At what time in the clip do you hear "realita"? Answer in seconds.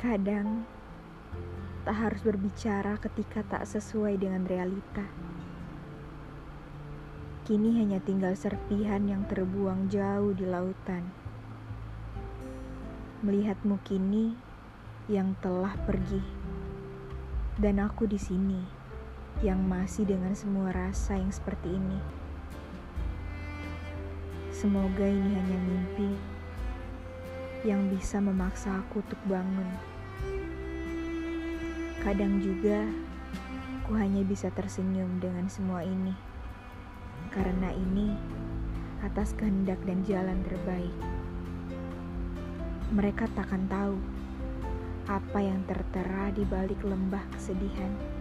4.48-5.04